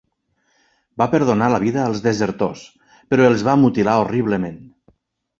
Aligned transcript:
Va 1.01 1.07
perdonar 1.09 1.49
la 1.55 1.59
vida 1.63 1.83
als 1.89 2.01
desertors, 2.05 2.63
però 3.13 3.27
els 3.33 3.43
va 3.49 3.55
mutilar 3.65 3.99
horriblement. 4.07 4.57